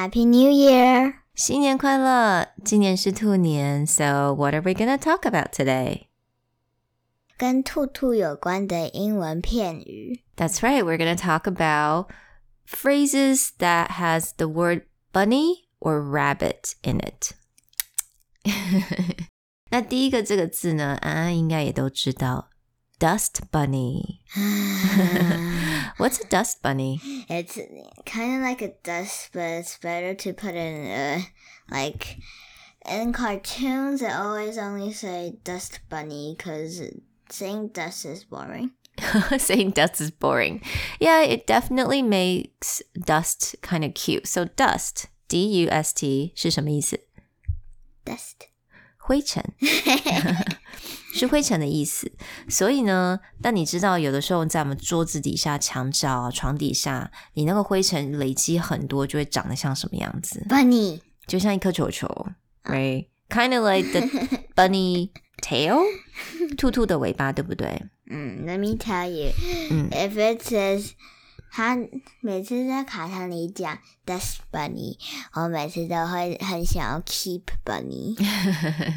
[0.00, 1.15] Happy New Year!
[1.35, 2.47] 新年快乐！
[2.63, 6.07] 今年是兔年，So what are we gonna talk about today?
[7.37, 10.21] 跟兔兔有关的英文片语。
[10.37, 10.83] That's right.
[10.83, 12.07] We're gonna talk about
[12.67, 17.33] phrases that has the word bunny or rabbit in it.
[19.71, 22.49] 那第一个这个字呢，安安应该也都知道
[23.00, 27.00] ，dust bunny。What's a dust bunny?
[27.28, 27.58] It's
[28.04, 31.26] kind of like a dust, but it's better to put in a
[31.70, 32.18] like
[32.88, 34.00] in cartoons.
[34.00, 36.82] They always only say dust bunny because
[37.30, 38.72] saying dust is boring.
[39.38, 40.62] Saying dust is boring.
[40.98, 44.26] Yeah, it definitely makes dust kind of cute.
[44.26, 46.98] So dust, D U S T 是什么意思？
[48.04, 48.48] Dust.
[48.98, 49.54] 灰尘，
[51.13, 52.11] 是灰尘的意思。
[52.49, 60.99] 所以呢，但你知道，有的时候在我们桌子底下、墙角啊、床底下，你那个灰尘累积很多，就会长得像什么样子？Bunny.
[61.27, 62.07] 就像一颗球球
[62.63, 63.07] ，right?
[63.29, 64.01] Kind of like the
[64.55, 65.09] bunny
[65.41, 65.79] tail，
[66.57, 69.31] 兔兔的尾巴，对不对？Mm, let me tell you,
[69.69, 69.89] Mm.
[69.91, 70.89] if it says
[71.49, 71.77] 他
[72.19, 74.97] 每次在卡上里讲 dust bunny，
[75.33, 78.15] 我每次都会很想要 keep bunny。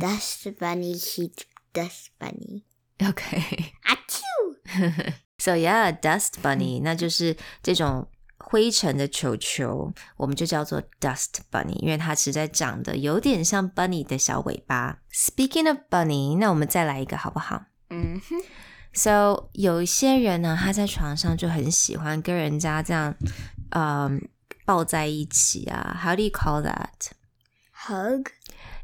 [0.00, 1.32] dust bunny keep
[1.73, 2.63] dust bunny。
[2.99, 3.71] Okay.
[3.83, 5.13] 啊啾！
[5.37, 14.97] So yeah, dust bunny，、那就是这种灰尘的球球，我们就叫做 dust bunny，因为它实在长得有点像 bunny 的小尾巴。
[15.13, 18.35] Speaking of bunny，那我们再来一个好不好嗯哼，
[18.93, 23.15] ？So 有一些人呢，他在床上就很喜欢跟人家这样，
[23.69, 24.27] 嗯，
[24.65, 25.95] 抱在一起啊。
[26.03, 27.11] How do you call that?
[27.87, 28.31] hug。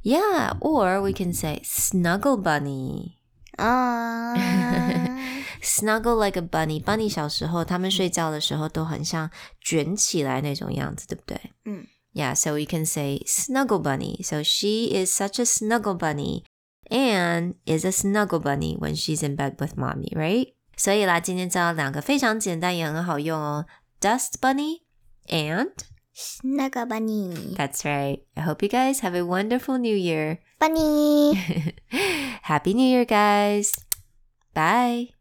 [0.03, 3.17] Yeah, or we can say snuggle bunny.
[3.57, 4.35] 啊
[5.61, 6.81] Snuggle like a bunny.
[6.83, 9.29] Bunny 小时候他们睡觉的时候都很像
[9.61, 11.39] 卷起来那种样子，对不对？
[11.65, 11.85] 嗯。
[12.13, 14.23] Yeah, so we can say snuggle bunny.
[14.23, 16.43] So she is such a snuggle bunny.
[16.89, 20.53] Anne is a snuggle bunny when she's in bed with mommy, right?
[20.75, 23.65] 所以啦，今天教两个非常简单也很好用哦。
[24.01, 24.81] Dust bunny
[25.27, 25.71] and
[26.18, 28.18] snuggle bunny。that's right.
[28.36, 30.40] I hope you guys have a wonderful new year.
[30.58, 33.74] bunny。Happy New Year, guys.
[34.54, 35.14] Bye.